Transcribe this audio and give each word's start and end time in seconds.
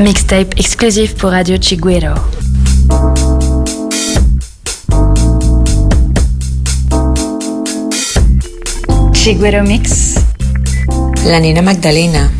Mixtape 0.00 0.58
exclusif 0.58 1.14
pour 1.14 1.30
Radio 1.30 1.58
Chiguero. 1.60 2.14
Chiguero 9.12 9.62
Mix. 9.62 10.14
La 11.26 11.38
Nina 11.38 11.60
Magdalena. 11.60 12.39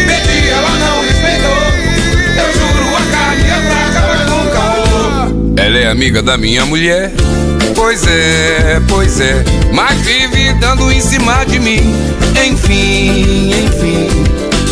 É 5.81 5.87
amiga 5.87 6.21
da 6.21 6.37
minha 6.37 6.65
mulher. 6.65 7.11
Pois 7.75 8.05
é, 8.05 8.79
pois 8.87 9.19
é, 9.19 9.43
mas 9.73 9.99
vive 10.01 10.53
dando 10.59 10.91
em 10.91 11.01
cima 11.01 11.43
de 11.45 11.59
mim. 11.59 11.81
Enfim, 12.45 13.49
enfim. 13.49 14.50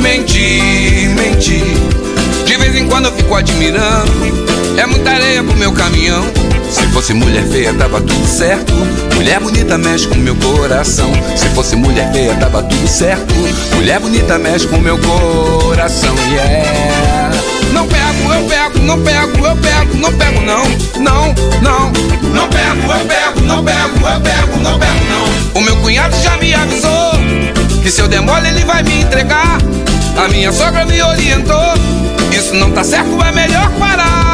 Menti, 0.00 1.08
menti. 1.14 1.62
De 2.44 2.56
vez 2.56 2.76
em 2.76 2.86
quando 2.86 3.06
eu 3.06 3.12
fico 3.12 3.34
admirando. 3.34 4.12
É 4.76 4.86
muita 4.86 5.10
areia 5.10 5.42
pro 5.42 5.56
meu 5.56 5.72
caminhão. 5.72 6.24
Se 6.70 6.86
fosse 6.88 7.14
mulher 7.14 7.46
feia, 7.48 7.72
tava 7.74 8.00
tudo 8.00 8.26
certo. 8.26 8.72
Mulher 9.14 9.40
bonita 9.40 9.78
mexe 9.78 10.06
com 10.06 10.16
meu 10.16 10.34
coração. 10.36 11.10
Se 11.34 11.48
fosse 11.50 11.76
mulher 11.76 12.12
feia, 12.12 12.34
tava 12.34 12.62
tudo 12.62 12.86
certo. 12.86 13.34
Mulher 13.74 14.00
bonita 14.00 14.38
mexe 14.38 14.66
com 14.66 14.78
meu 14.78 14.98
coração. 14.98 16.14
Yeah. 16.30 17.30
Não 17.72 17.86
pego, 17.86 18.32
eu 18.34 18.42
pego, 18.48 18.78
não 18.80 19.00
pego, 19.02 19.46
eu 19.46 19.56
pego, 19.56 19.96
não 19.96 20.12
pego, 20.12 20.40
não. 20.42 20.64
Não, 21.02 21.34
não. 21.62 21.92
Não 22.32 22.48
pego, 22.48 22.92
eu 22.92 23.06
pego, 23.06 23.40
não 23.46 23.64
pego, 23.64 24.08
eu 24.08 24.20
pego, 24.20 24.60
não 24.60 24.78
pego, 24.78 25.04
não. 25.10 25.60
O 25.60 25.64
meu 25.64 25.76
cunhado 25.76 26.16
já 26.22 26.36
me 26.36 26.54
avisou 26.54 27.45
que 27.86 27.92
se 27.92 28.00
eu 28.00 28.08
der 28.08 28.20
mole 28.20 28.48
ele 28.48 28.64
vai 28.64 28.82
me 28.82 29.02
entregar. 29.02 29.58
A 30.18 30.26
minha 30.26 30.50
sogra 30.50 30.84
me 30.84 31.00
orientou. 31.00 31.72
Isso 32.32 32.52
não 32.56 32.72
tá 32.72 32.82
certo, 32.82 33.22
é 33.22 33.30
melhor 33.30 33.70
parar. 33.78 34.25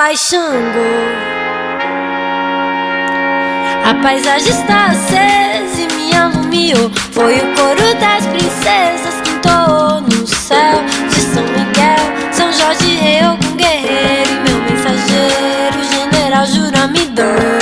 E 0.00 0.06
meu 0.06 0.06
pai 0.06 0.16
Xangô 0.16 0.80
A 3.84 3.94
paisagem 4.02 4.48
está 4.48 4.86
acesa 4.86 5.82
e 5.82 5.94
me 5.94 6.14
alumiou 6.16 6.90
Foi 7.12 7.36
o 7.38 7.54
coro 7.54 7.94
das 8.00 8.26
princesas 8.26 9.20
que 9.22 9.30
entoou 9.30 10.00
no 10.00 10.26
céu. 10.26 10.82
De 11.08 11.20
São 11.20 11.42
Miguel, 11.42 12.32
São 12.32 12.52
Jorge, 12.52 12.98
eu 13.22 13.36
com 13.36 13.56
guerreiro. 13.56 14.30
E 14.30 14.48
meu 14.48 14.62
mensageiro, 14.62 15.84
general 15.92 16.46
Juramidor. 16.46 17.60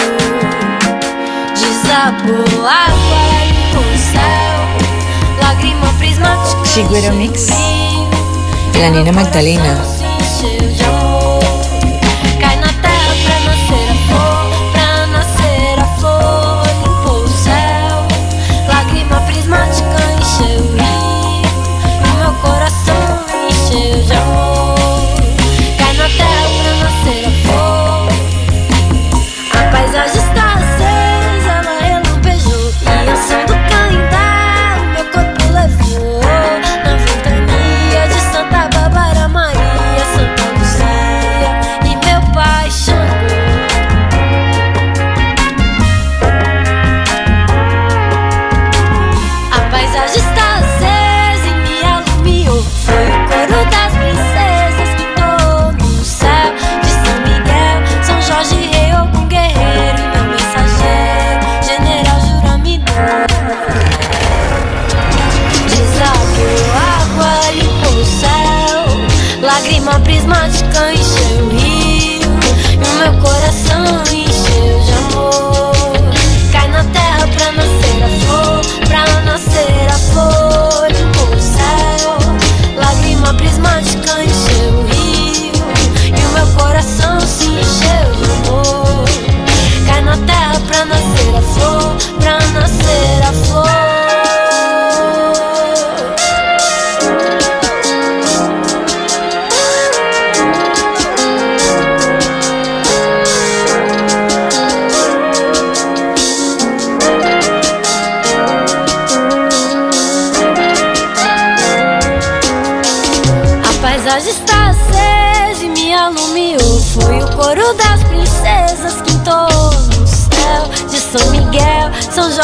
Desabou 1.54 2.66
água, 2.66 3.18
limpou 3.46 3.82
o 3.82 3.98
céu. 3.98 5.42
Lágrima 5.42 5.86
prismática 5.98 6.64
Chigueiro 6.64 7.14
Mix. 7.16 7.48
La 8.80 8.90
Nina 8.90 9.12
Magdalena. 9.12 9.97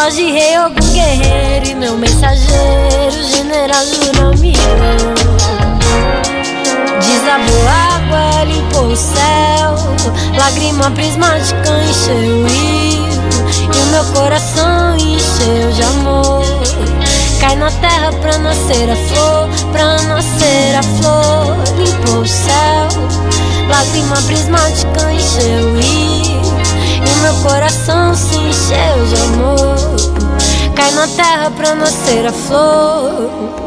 São 0.05 0.11
Jorge, 0.11 0.33
Rei, 0.33 0.55
algum 0.57 0.93
guerreiro 0.93 1.67
e 1.67 1.75
meu 1.75 1.97
mensageiro, 1.97 3.25
General 3.27 3.83
Juramiro. 3.87 4.59
Desabou 7.01 7.69
água, 7.69 8.45
limpou 8.45 8.89
o 8.89 8.97
céu, 8.97 9.75
lágrima 10.39 10.91
prismática 10.91 11.71
encheu 11.89 12.17
o 12.17 12.47
rio 12.47 13.09
e 13.73 13.83
o 13.83 13.87
meu 13.93 14.05
coração 14.13 14.95
encheu 14.99 15.73
de 15.73 15.83
amor. 15.83 16.45
Cai 17.41 17.57
na 17.57 17.71
terra 17.71 18.13
pra 18.21 18.37
nascer 18.37 18.91
a 18.91 18.97
flor, 18.97 19.49
pra 19.73 20.03
nascer 20.03 20.75
a 20.77 20.83
flor. 20.83 21.57
Limpou 21.79 22.21
o 22.21 22.29
céu, 22.29 22.89
lágrima 23.71 24.17
prismática 24.27 25.13
encheu 25.13 25.69
o 25.71 25.77
rio. 25.81 26.44
O 27.07 27.23
meu 27.23 27.35
coração 27.43 28.15
se 28.15 28.37
encheu 28.37 29.07
de 29.09 29.23
amor. 29.23 30.75
Cai 30.75 30.91
na 30.93 31.07
terra 31.09 31.51
pra 31.51 31.75
nascer 31.75 32.27
a 32.27 32.33
flor. 32.33 33.64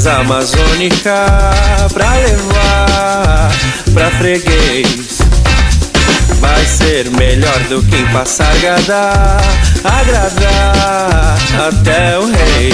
Transamazônica 0.00 1.14
pra 1.92 2.14
levar 2.14 3.50
pra 3.92 4.10
freguês. 4.12 5.18
Vai 6.40 6.64
ser 6.64 7.10
melhor 7.10 7.58
do 7.68 7.82
que 7.82 7.96
em 7.96 8.06
Passargada, 8.06 9.36
agradar 9.84 11.36
até 11.68 12.18
o 12.18 12.24
rei. 12.24 12.72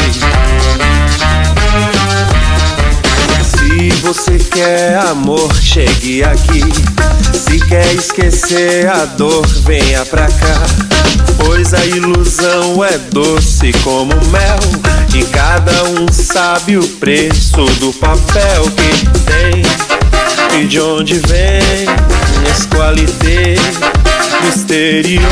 Se 3.43 3.89
você 4.03 4.39
quer 4.39 4.97
amor, 5.09 5.53
chegue 5.61 6.23
aqui. 6.23 6.63
Se 7.35 7.59
quer 7.59 7.93
esquecer 7.93 8.89
a 8.89 9.05
dor, 9.05 9.45
venha 9.65 10.05
pra 10.07 10.29
cá. 10.29 10.86
Pois 11.47 11.73
a 11.73 11.87
ilusão 11.87 12.85
é 12.85 12.99
doce 12.99 13.73
como 13.85 14.13
mel. 14.27 14.59
E 15.15 15.25
cada 15.27 15.85
um 15.85 16.13
sabe 16.13 16.77
o 16.77 16.87
preço 16.99 17.65
do 17.79 17.93
papel 17.95 18.65
que 18.65 19.07
tem. 19.21 20.61
E 20.61 20.67
de 20.67 20.81
onde 20.81 21.15
vem 21.15 21.87
esse 22.51 22.67
qualité 22.67 23.55
misterioso. 24.45 25.27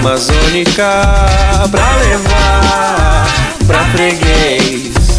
Transamazônica 0.00 1.02
pra 1.70 1.96
levar 1.96 3.26
pra 3.66 3.84
freguês. 3.92 5.18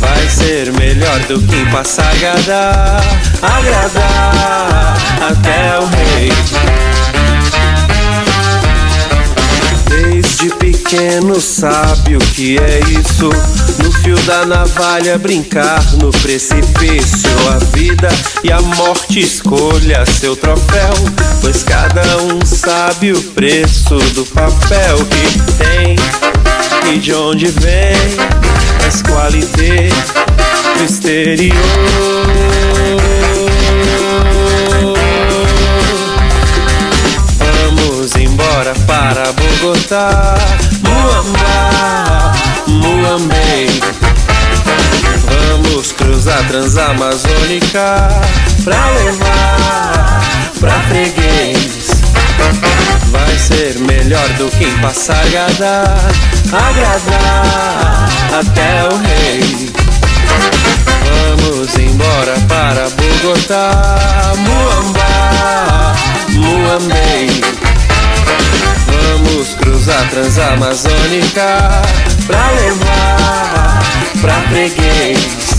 Vai 0.00 0.28
ser 0.28 0.72
melhor 0.72 1.18
do 1.20 1.38
que 1.42 1.56
em 1.56 1.66
Passagada, 1.66 2.96
agradar 3.42 4.96
até 5.20 5.78
o 5.78 5.86
rei. 5.86 6.32
Pequeno 10.84 11.40
sabe 11.40 12.16
o 12.16 12.18
que 12.18 12.58
é 12.58 12.80
isso. 13.00 13.28
No 13.82 13.92
fio 13.92 14.16
da 14.20 14.44
navalha 14.44 15.18
brincar 15.18 15.82
no 15.94 16.10
precipício. 16.10 17.30
A 17.54 17.58
vida 17.76 18.08
e 18.42 18.52
a 18.52 18.60
morte 18.60 19.20
escolha 19.20 20.04
seu 20.06 20.36
troféu. 20.36 20.94
Pois 21.40 21.62
cada 21.62 22.02
um 22.18 22.44
sabe 22.44 23.12
o 23.12 23.22
preço 23.32 23.96
do 24.14 24.24
papel 24.26 24.98
que 25.06 25.38
tem 25.54 25.96
e 26.94 26.98
de 26.98 27.14
onde 27.14 27.46
vem. 27.46 27.96
As 28.86 29.00
qualidades 29.02 29.94
misterioso. 30.80 31.54
embora 38.54 38.74
para 38.86 39.32
Bogotá, 39.32 40.23
Transamazônica 46.54 48.08
pra 48.62 48.90
levar 48.90 50.20
pra 50.60 50.70
freguês. 50.82 51.88
Vai 53.10 53.36
ser 53.36 53.80
melhor 53.80 54.28
do 54.38 54.48
que 54.56 54.62
em 54.62 54.78
Passargada, 54.78 55.82
agradar 56.52 58.08
até 58.38 58.84
o 58.84 58.96
rei. 58.98 59.72
Vamos 61.26 61.76
embora 61.76 62.34
para 62.46 62.88
Bogotá, 62.90 64.32
Muamba, 64.36 65.92
Muambei. 66.34 67.42
Vamos 68.86 69.54
cruzar 69.54 70.08
Transamazônica 70.08 71.82
pra 72.28 72.50
levar 72.52 73.82
pra 74.20 74.34
freguês. 74.42 75.53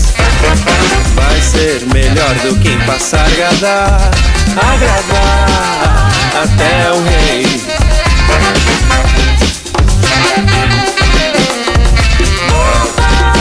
Vai 1.14 1.40
ser 1.40 1.86
melhor 1.92 2.34
do 2.36 2.56
que 2.60 2.76
passar 2.86 3.26
agradar, 3.26 4.10
agradar 4.56 6.10
até 6.42 6.92
o 6.92 7.02
rei. 7.04 7.46
Opa! 12.50 13.36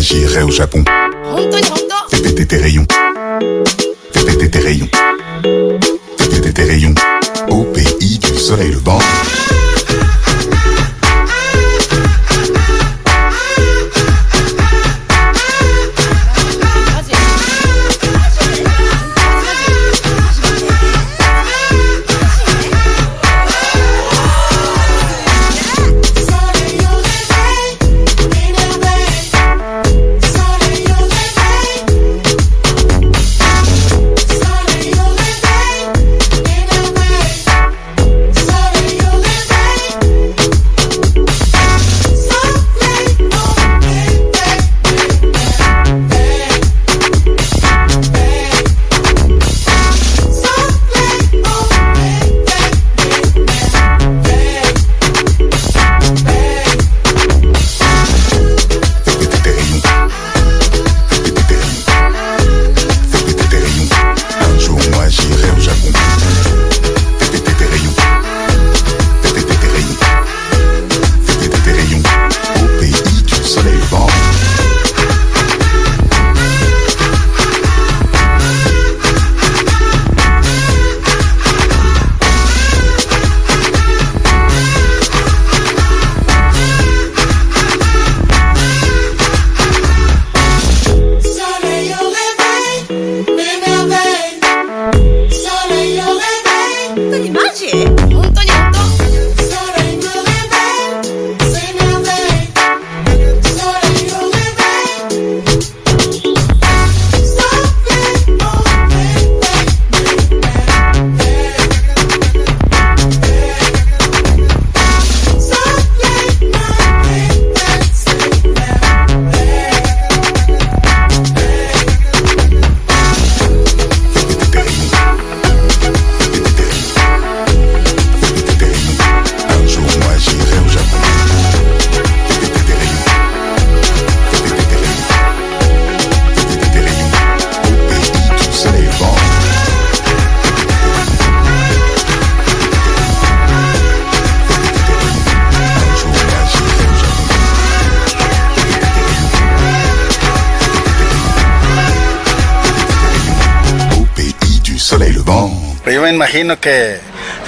J'irai 0.00 0.42
au 0.42 0.50
Japon. 0.50 0.84
Fais 2.10 2.46
tes 2.46 2.56
rayons. 2.56 2.86
Fais 4.12 4.48
tes 4.48 4.58
rayons. 4.58 4.88
Fais 6.18 6.52
tes 6.52 6.62
rayons. 6.64 6.94
Au 7.48 7.64
pays 7.64 8.18
du 8.18 8.38
soleil 8.38 8.72
levant. 8.72 8.98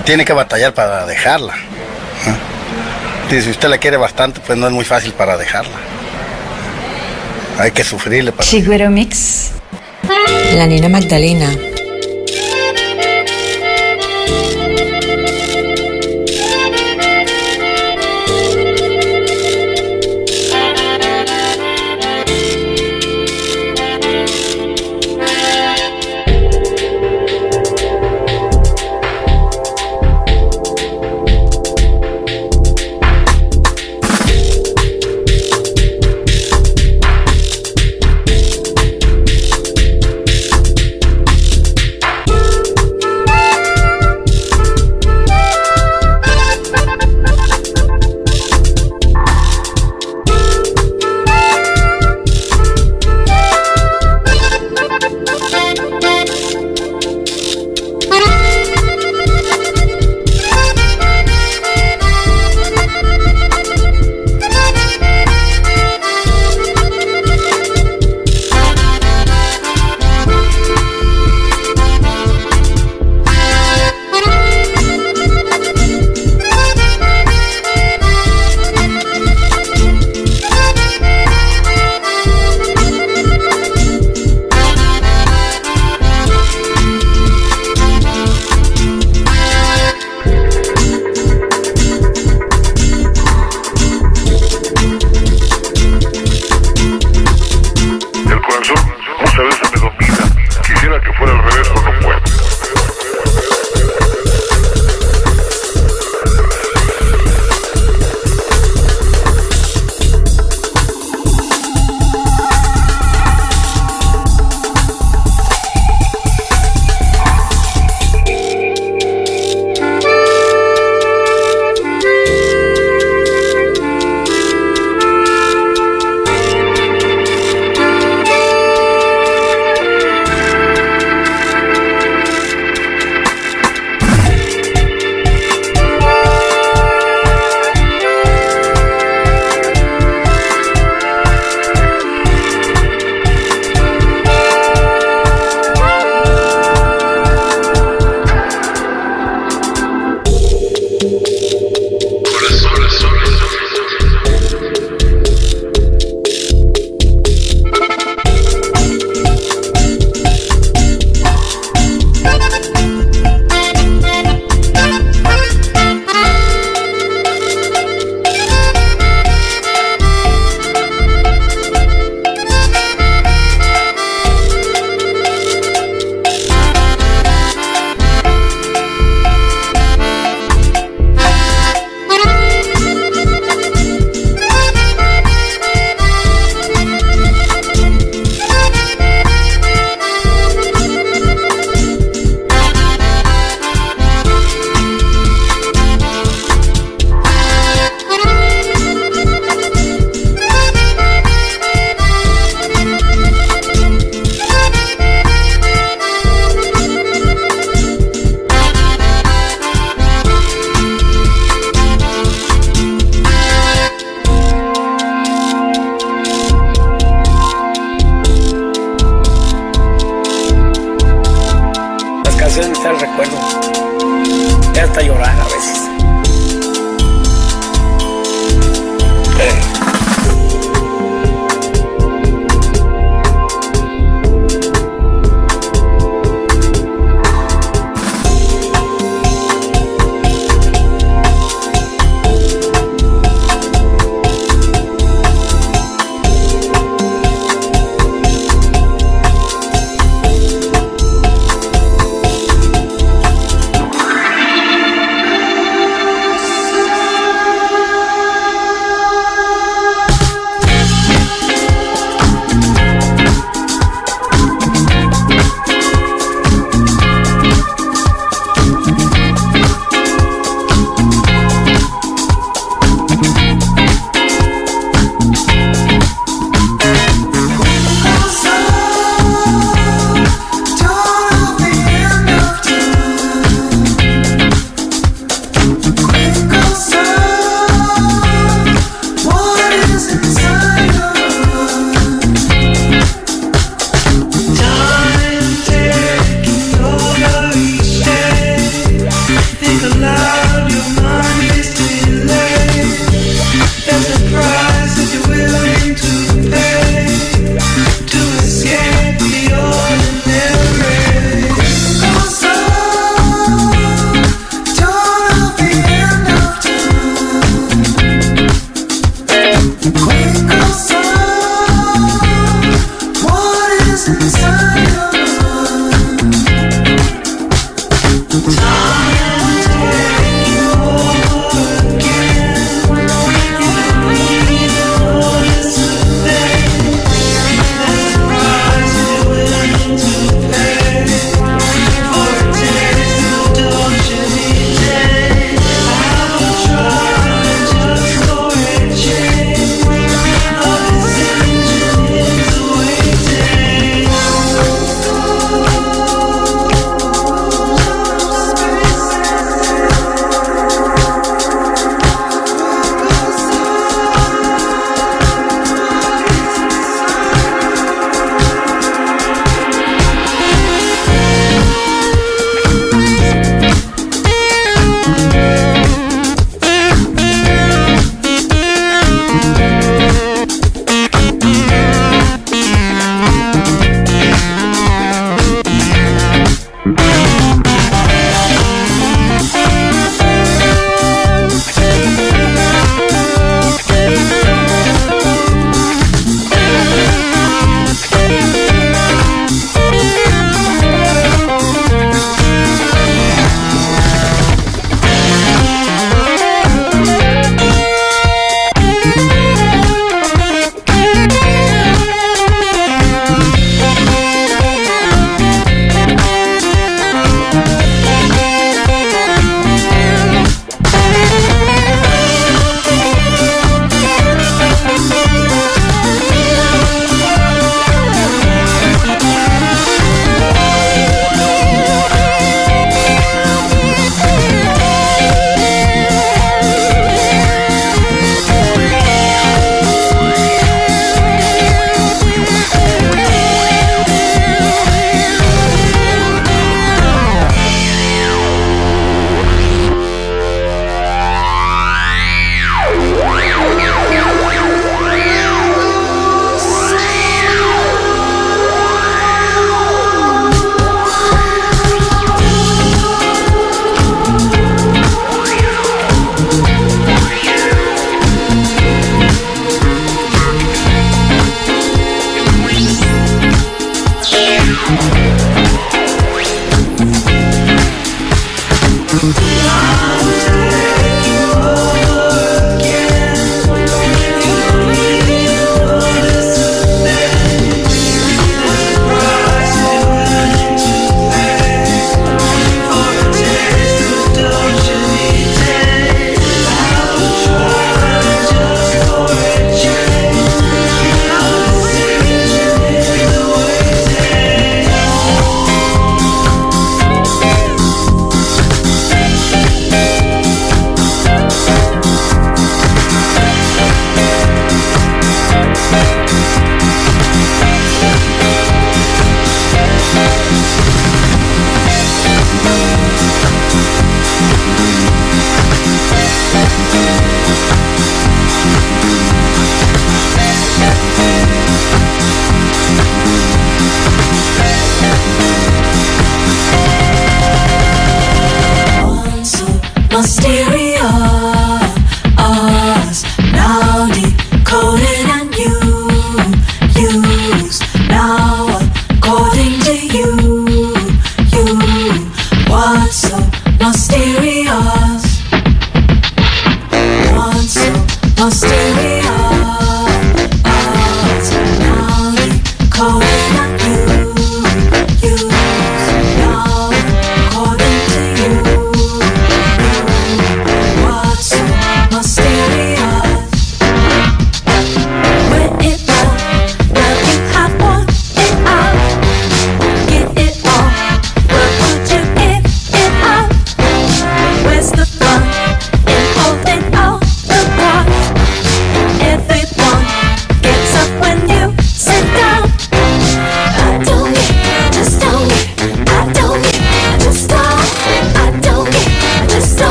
Tiene 0.00 0.24
que 0.24 0.32
batallar 0.32 0.74
para 0.74 1.06
dejarla. 1.06 1.54
si 3.28 3.50
usted 3.50 3.68
la 3.68 3.78
quiere 3.78 3.96
bastante, 3.96 4.40
pues 4.40 4.58
no 4.58 4.66
es 4.66 4.72
muy 4.72 4.84
fácil 4.84 5.12
para 5.12 5.36
dejarla. 5.36 5.76
Hay 7.58 7.72
que 7.72 7.84
sufrirle 7.84 8.32
para... 8.32 8.48
Chiguero 8.48 8.90
Mix. 8.90 9.50
La 10.54 10.66
Nina 10.66 10.88
Magdalena. 10.88 11.69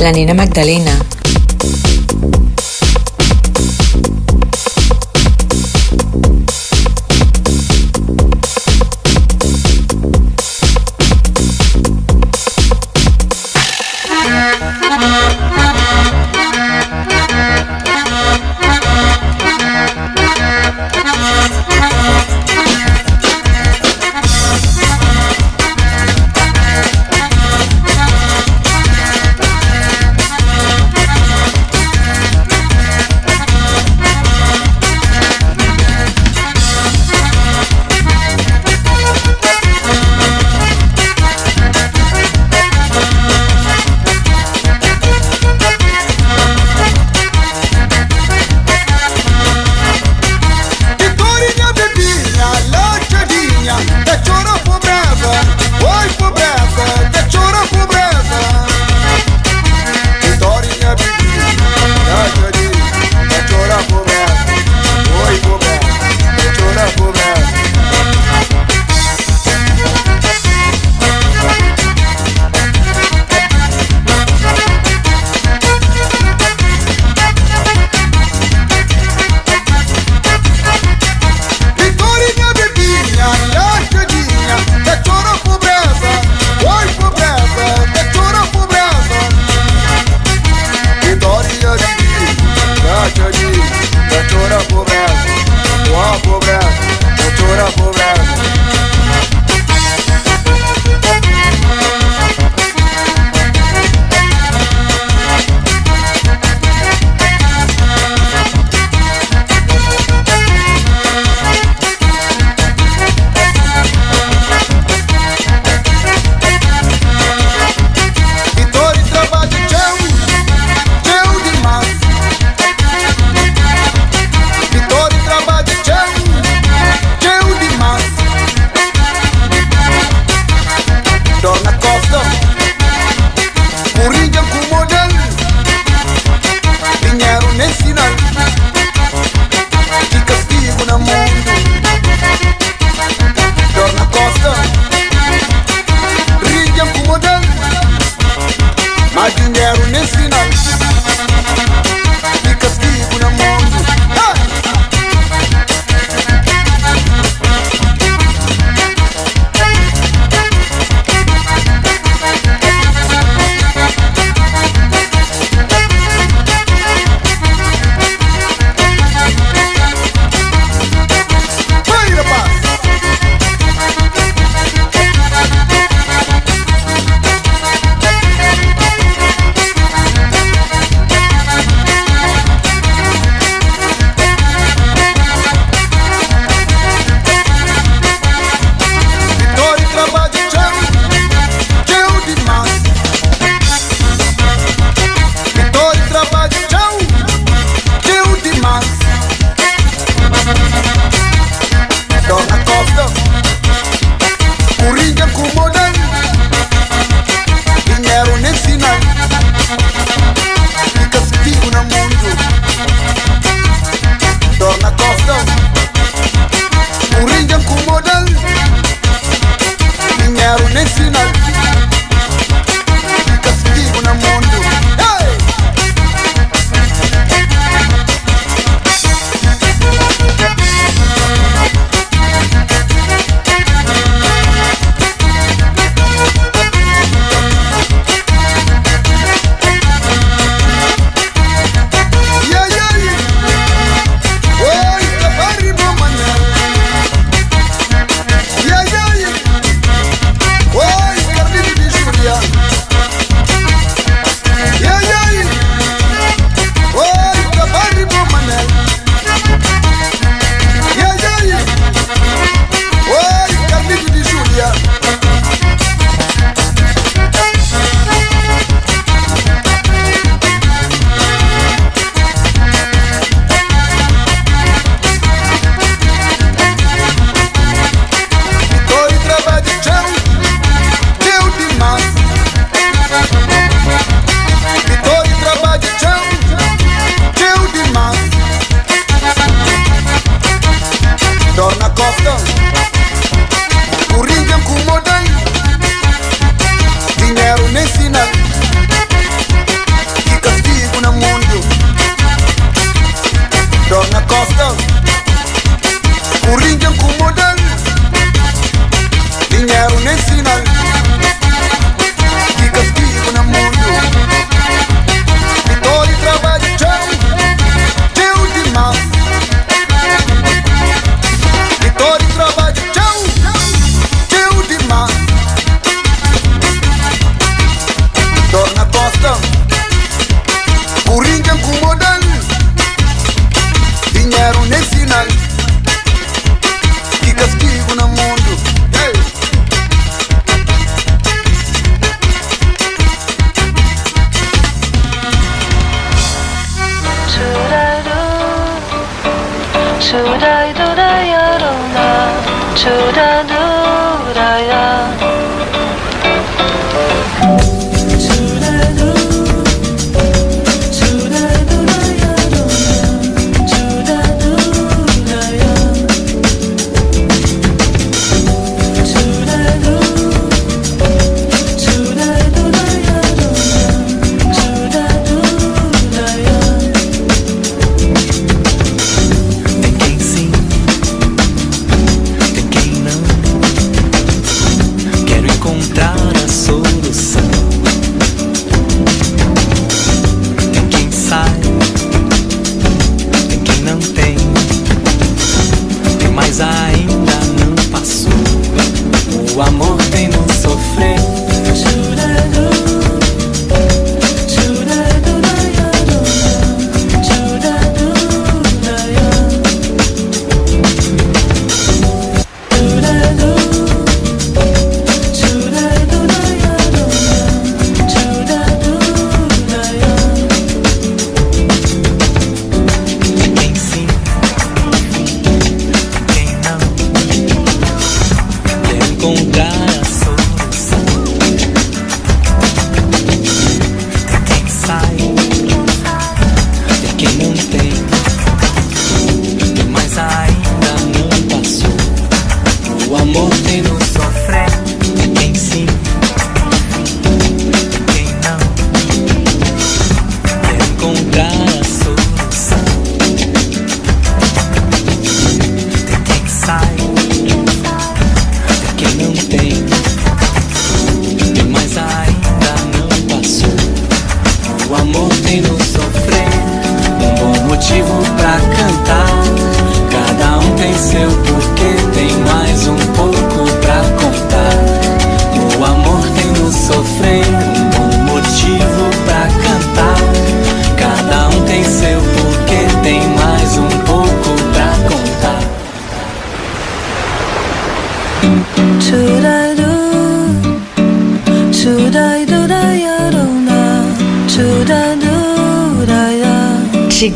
La 0.00 0.10
Nina 0.10 0.34
Magdalena. 0.34 0.95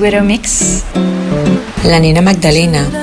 Chiguero 0.01 0.25
Mix. 0.25 0.83
La 1.85 2.01
nena 2.01 2.23
Magdalena. 2.23 3.00